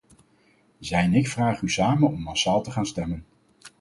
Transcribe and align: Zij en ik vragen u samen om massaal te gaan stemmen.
Zij 0.79 1.03
en 1.03 1.13
ik 1.13 1.27
vragen 1.27 1.65
u 1.65 1.69
samen 1.69 2.09
om 2.11 2.21
massaal 2.21 2.61
te 2.63 2.71
gaan 2.71 2.85
stemmen. 2.85 3.25